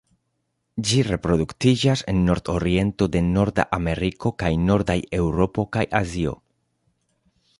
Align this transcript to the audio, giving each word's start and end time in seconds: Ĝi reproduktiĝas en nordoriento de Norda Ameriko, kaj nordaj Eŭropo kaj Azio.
Ĝi 0.91 1.01
reproduktiĝas 1.07 2.01
en 2.13 2.23
nordoriento 2.29 3.09
de 3.15 3.21
Norda 3.27 3.67
Ameriko, 3.79 4.33
kaj 4.43 4.51
nordaj 4.69 4.97
Eŭropo 5.21 5.69
kaj 5.77 5.87
Azio. 6.03 6.37